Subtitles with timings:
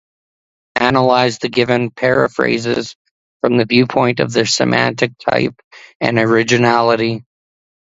[0.77, 2.95] Analyse the given periphrases
[3.39, 5.53] from the viewpoint of their semantic type
[5.99, 7.23] and originality.